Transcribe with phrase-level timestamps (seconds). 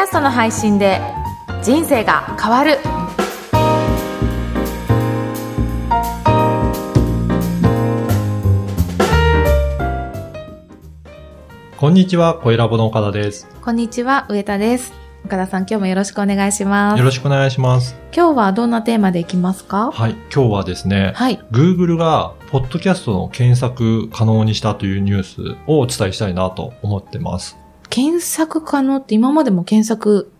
[0.00, 0.98] キャストの配信で
[1.62, 2.78] 人生が変わる
[11.76, 13.46] こんにちは、小ラボの岡田です。
[13.60, 14.94] こんにちは上田です
[15.26, 17.94] 岡田さん今日もよろしくお願いしますよろしくお願いします。
[18.16, 19.90] 今日はどんなテーマでいきますか？
[19.90, 27.58] はい、今日はですね、はい Google がポッドキャストの検索可能にしたというニュースをお伝えしたいなと思ってます。
[27.90, 30.30] 検索可能って今までも検索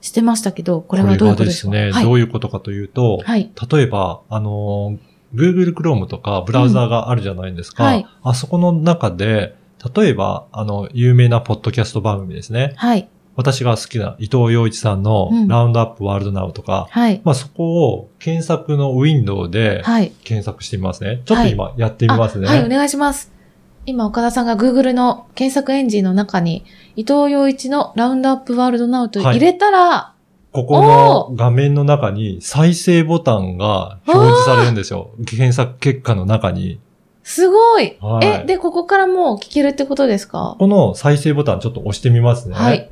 [0.00, 7.84] してましたけどこれはどういうことでしょうこれはですね、はいどういうことかというと、はい例えば、あのー、Google Chrome とかブラウザーがあるじゃないですか。
[7.84, 9.54] うんはいあそこの中で、
[9.94, 12.72] 例えば、あの、有名なポッドキャスト番組ですね。
[12.76, 21.22] はい私が好きな伊藤洋一さんのうんラウンドアップワールドナウとか、はいまあそこを検索のウィンドウではい検索してみますね。
[21.24, 22.48] ちょっと今やってみますね。
[22.48, 23.39] あはい、お願いします。
[23.86, 26.64] 今、岡田さんが Google の検索エンジンの中に、
[26.96, 30.14] 伊藤洋一のラウンドアップワールドナウト入れたら、
[30.52, 35.12] ここの画面の中に再生ボタンが表示されるんですよ。
[35.24, 36.80] 検索結果の中に。
[37.22, 40.56] すごい、はいえ、で、ここからもう聞けるってことですか？
[40.58, 42.56] この再生ボタンちょっと押してみますね。
[42.56, 42.90] はい。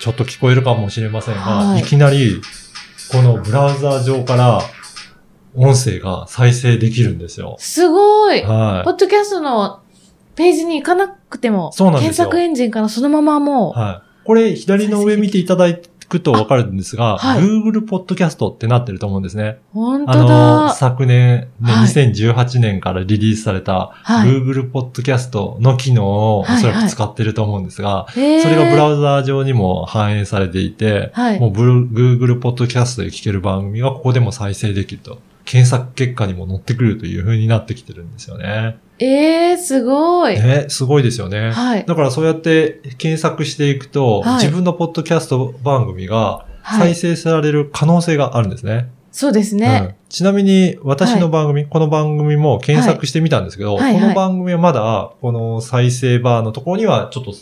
[0.00, 2.42] ちょっと聞こえるかもしれませんが、はいい、きなり
[3.10, 4.60] このブラウザー上から
[5.54, 7.56] 音声が再生できるんですよ。
[7.58, 9.80] すごい、はポッドキャストの
[10.34, 13.78] ページに行かなくても、そうなんですよ検索エンジンからそのままもい。
[13.78, 14.26] はい。
[14.26, 15.66] これ左の上見ていただ
[16.08, 19.58] くとわかるんですが、はい Google Podcast ってなってると思うんですね。
[19.74, 20.74] う、本あ当の、だ。
[20.74, 35.18] 昨年、ねはい2018年からリリースされた、はい Google Podcast の機能をおそらく使ってると思うんですが、へーそれがブラウザー上にも反映されていて、はいもう Google Podcast で聞ける番組がここでも再生できると。
[35.44, 38.78] 検索結果にも載ってくるという風になってきてるんですよね。
[38.98, 40.34] えー、すごい。
[40.34, 41.50] ね、すごいですよね。
[41.50, 41.84] はい。
[41.84, 46.94] だからそうやって検索していくと、はい自分のポッドキャスト番組がはい。
[46.94, 48.90] 再生される可能性があるんですね。
[49.10, 49.96] そうですうんね。
[50.08, 57.32] ちなみに私の番組、この番組も検索してみたんですけど、はいはいはいこの番組はまだこの再生バーのところにはちょっと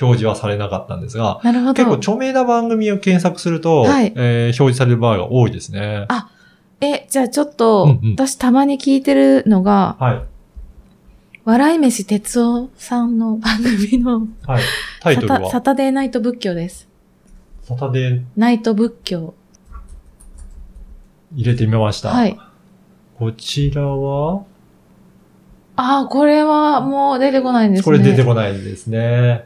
[0.00, 1.74] 表示はされなかったんですが、なるほど。
[1.74, 6.06] 結構著名な番組を検索すると、はいえー表示される場合が多いですね。
[6.08, 6.30] あ
[6.80, 10.22] え、じゃあちょっと、うんうん私たまに聞いてるのが、はい。
[11.44, 14.62] 笑い飯哲夫さんの番組のはい。
[15.00, 16.88] タイトルサタサは、タデーナイト仏教です。
[17.62, 18.22] サタデー？
[18.36, 19.34] ナイト仏教。
[21.34, 22.10] 入れてみました。
[22.10, 22.38] はい。
[23.18, 24.44] こちらは、
[25.76, 27.84] ああ、これはもう出てこないんですね。
[27.84, 29.44] これ出てこないですね。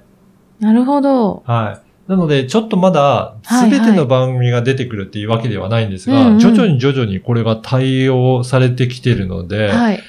[0.61, 1.43] なるほど。
[1.47, 1.88] はい。
[2.09, 10.01] なので、ちょっとまだ、はいすべての番組が出てくるっていうわけではないんですが、うんうん徐々に徐々にこれが対応されてきてるので、はい。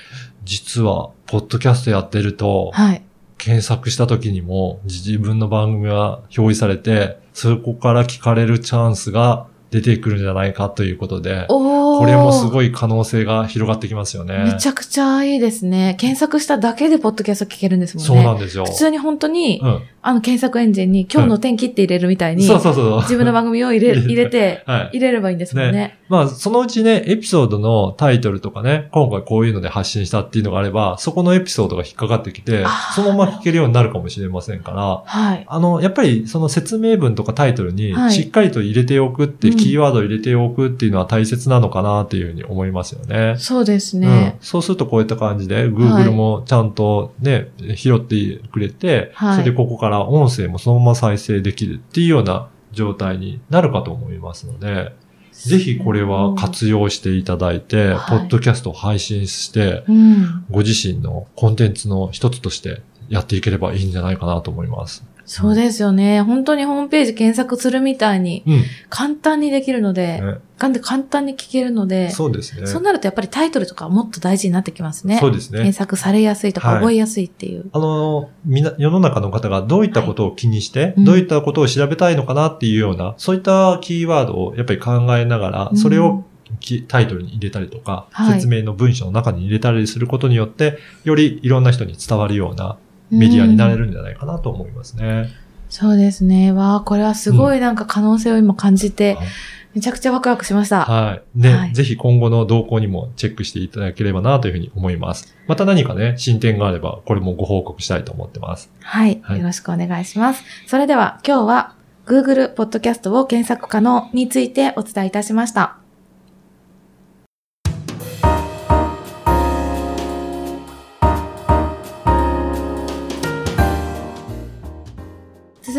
[0.46, 3.04] 実は、ポッドキャストやってると、はい。
[3.38, 11.46] 検索した時にも自分の番組が表示されて、そこから聞かれるチャンスが出てくるんじゃないかということで。
[11.47, 12.50] これもすい。
[12.50, 14.53] ごい可能性が広がってきますよね。
[14.53, 15.96] めちゃくちゃいいですね。
[16.00, 18.07] 検索しただけでポッドキャスト聞けるんですもんね。
[18.07, 18.66] そうなんですよ。
[18.66, 19.81] 普通に本当に、うん。
[20.02, 23.02] あの検索エンジンに今日の天気って入れるみたいに、そうそうそう。
[23.02, 24.90] 自分の番組を入れ 入れて、はい。
[24.94, 26.00] 入れればいいんですもんね。
[26.07, 32.66] まあ、そのうちね、エピソードのタイトルとかね、今回こういうので発信したっていうのがあれば、そこのエピソードが引っかかってきて
[32.96, 35.46] そのまま聞けるようになるかもしれませんから、はい。
[35.47, 43.36] あの、やっぱりその説明文とかタイトルにはいしっかりと入れておくって、うんキーワードを入れておくっていうのは大切なのかなっていうふうに思いますよね。
[43.38, 54.94] そうですうんね。、そうするとこういった感じで、はい Google もちゃんとね、拾ってくれて、はいそれでここから音声もそのまま再生できるっていうような状態になるかと思いますので、
[55.31, 60.46] ぜひこれは活用していただいて、はいポッドキャストを配信して、うん。
[60.50, 65.03] ご自身のコンテンツの一つとしてやっていければいいんじゃないかなと思います。
[65.29, 66.23] そうですよね。
[66.23, 68.63] 本当にホームページ検索するみたいにうん。
[68.90, 72.67] 簡単にできるので、ね簡単に聞けるので、そうですね。
[72.67, 75.18] そうなるとやっぱりタイトルとかもっと大事になってきますね。
[75.19, 75.71] そうですね検。
[75.74, 77.69] 索されやすいとかはい覚えやすいっていう。
[77.71, 86.25] あの、みな、世の中の方がどういったことを気にして、うんどういったことを調べたいのかなっていうような、そういったキーワードをやっぱり考えながら、うんそれを
[86.59, 92.77] きタイトルに入れたりとか、はい説明の文章の中に入れたりすることによって、よりいろんな人に伝わるような
[93.11, 93.79] メディアになれる。
[93.79, 95.29] るんじゃないかなと思いますね。
[95.69, 96.51] そうですね。
[96.51, 99.27] わあ、これはすごいなんか可能性を今感じて、はい
[99.75, 100.83] めちゃくちゃワクワクしました。
[100.83, 101.21] はい。
[101.35, 105.35] ね、はいぜひ今後の動向にもチェックしていただければなというふうに思います。
[105.47, 108.71] また何かね、進展があれば、これもご報告したいと思ってます。
[108.81, 109.19] はい。
[109.21, 110.44] はいよろしくお願いします。
[110.65, 111.75] それでは今日は
[112.06, 115.79] Google ポッドキャストを検索可能についてお伝えいたしました。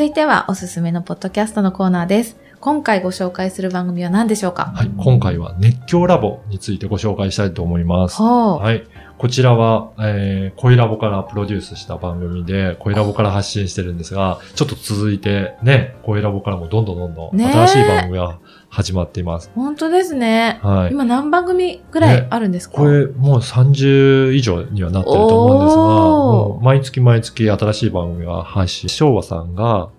[0.00, 2.38] 続いてはおすすめのポッドキャストのコーナーです。
[2.58, 4.72] 今回ご紹介する番組は何でしょうか？
[4.74, 4.90] はい。
[4.96, 8.22] 今回は熱狂ラボについてご紹介したいと思います。
[8.22, 8.88] はい。
[9.18, 18.38] こちらは、えー、恋ラボからプロデュースした番組で、恋ラボから発信してるんですが、ちょっと続いてね、恋ラボからもどんどんどんどん新しい番組が
[18.70, 19.50] 始まっています。
[19.54, 20.60] 本当ですね。
[20.62, 20.92] はい。
[20.92, 28.88] 今何番組ぐらいあるんですか、これもう30以上にはなってると思うんですが、毎月毎月新しい番組が配信。
[28.88, 29.90] 昭和さんが、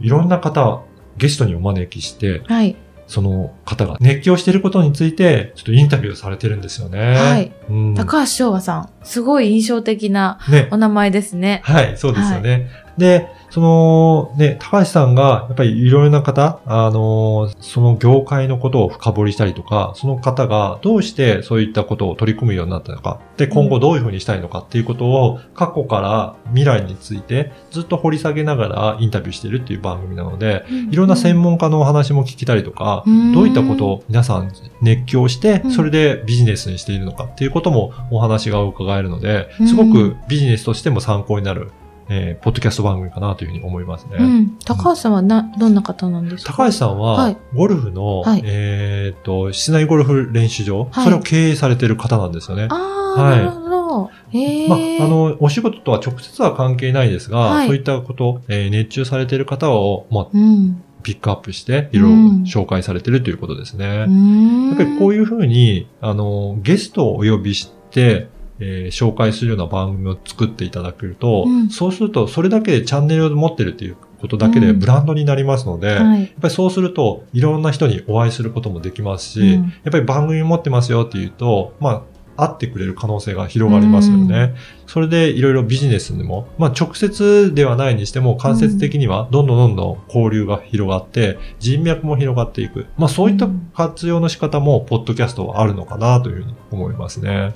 [0.00, 0.82] いろんな方、
[1.16, 2.76] ゲストにお招きして、はい。
[3.06, 7.14] その方が熱狂していることについて、ちょっとインタビューされてるんですよね。
[7.14, 7.52] はい。
[7.70, 8.88] うん、高橋昭和さん。
[9.04, 10.76] すごい印象的なねお。
[10.76, 11.60] 名前ですね。
[11.64, 12.68] はい、そうですよね。
[12.98, 33.32] で、その、ね、高橋さんが、やっぱりいろいろな方、あの、その業界のことを深掘りしたりとか、その方がどうしてそういったことを取り組むようになったのか、で、今後どういうふうにしたいのかっていうことを、過去から未来についてずっと掘り下げながらインタビューしてるっていう番組なので、いろんな専門家のお話も聞けたりとか、うん。
[33.32, 34.50] どういったことを皆さん
[34.80, 35.70] 熱狂してう、ん。
[35.70, 41.70] それでビジネスにしているのかっていうこともお話が伺えるのでうん、すごくビジネスとしても参考になる、
[42.08, 44.16] えーポッドキャスト番組かなというふうに思いますね。
[44.18, 44.58] うん。
[44.64, 46.52] 高橋さんはな、どんな方なんですか？
[46.52, 52.68] 高橋さんは、はいゴルフの、はいえっと、室内ゴルフ練習場、はいそれを経営されてる方なんですよね。
[52.70, 52.74] あ
[53.16, 54.10] あ、はいなるほど。
[54.30, 54.68] へえ。
[54.68, 60.82] まあ、あの、お仕事とは直接は関係ないですが、はいそういったこと、えー熱中されている方を、まあ、うん。
[61.02, 63.86] ピックアップして、いろいろ紹介されてるということですね。
[63.86, 64.68] うーん。
[64.70, 68.26] やっぱりこういうふうに、あの、ゲストをお呼びして、
[68.60, 76.26] えー紹介するような番組を作っていただけると、うんそうすると、それだけでチャンネルを持ってるっていうことだけでうんブランドになりますので、やっはい。
[76.40, 82.02] ぱりそうすると、いろんな人にお会いすることもできますし、うんやっぱり番組持ってますよっていうと、まあ、
[82.38, 84.54] 会ってくれる可能性が広がりますよね。
[84.86, 92.86] それでいろいろビジネスにも、まあ直接ではないにしても間接的にはどんどんどんどん交流が広がって人脈も広がっていく。
[92.98, 97.54] まあそういった活用の仕方もポッドキャストはあるのかなというふうに思いますね。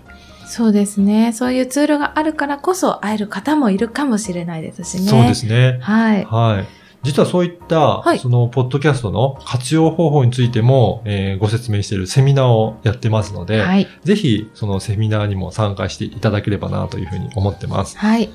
[0.51, 1.33] そうですね。
[1.33, 5.09] そういうツールがあるからこそ会える方もいるかもしれないですしね。
[5.09, 5.79] そうですね。
[5.81, 6.25] はい。
[6.25, 6.81] はい。
[7.05, 13.87] 実はそういった、はいその、ポッドキャストの活用方法についても、えーご説明しているセミナーをやってますので、はい。
[14.03, 17.97] ぜひ、そのセミナーにも参加していただければなというふうに思ってます。
[17.97, 18.29] はい。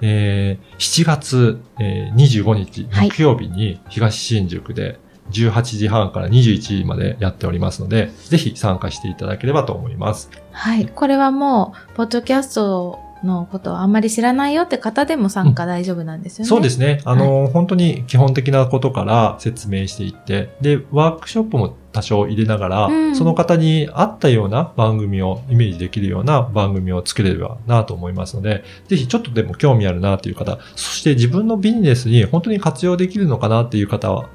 [0.00, 4.98] えー7月、えー25日はい木曜日に東新宿で
[5.30, 10.30] 18時半から21時までやっておりますので、ぜひ参加していただければと思います。
[10.52, 10.86] はい。
[10.86, 16.48] これはもう、ポッドキャストのことをあんまり知らないよって方でも参加大丈夫なんですよね。
[16.48, 17.00] そうですね。
[17.04, 34.28] あの、本当に基本的なことから説明していって、で、ワークショップも多少入れながら、うんその方に合ったような番組を、イメージできるような番組を作れればなと思いますので、ぜひちょっとでも興味あるなという方、そして自分のビジネスに本当に活用できるのかなっていう方は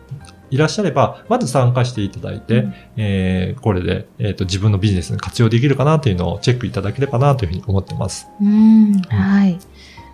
[0.51, 8.27] いらっしゃれば、まず参加していただいて、うんえーこれで、えっ、と、自分のビジネスに活用できるかなというのをチェックいただければなというふうに思ってます。
[8.42, 8.94] うん。
[9.01, 9.59] はい。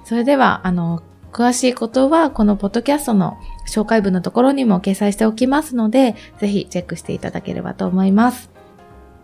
[0.06, 1.02] それでは、あの、
[1.32, 3.38] 詳しいことは、このポッドキャストの
[3.70, 8.50] 紹介文のところにも掲載しておきますので、ぜひチェックしていただければと思います。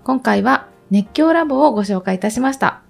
[0.04, 2.83] 今回は、熱狂ラボをご紹介いたしました。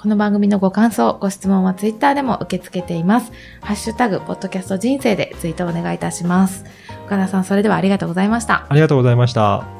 [0.00, 3.32] この番組のご感想、ご質問はツイッターでも受け付けています。
[3.60, 6.64] ハッシュタグ、ポッドキャスト人生でツイートお願いいたします。
[7.06, 8.66] 岡田さん、それではありがとうございました。
[8.68, 9.77] ありがとうございました。